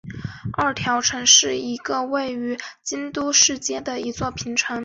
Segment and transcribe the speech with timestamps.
[0.53, 4.79] 二条城是一座位于京都市街的一座平城。